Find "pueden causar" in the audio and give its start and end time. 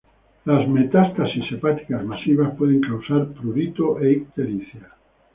2.57-3.27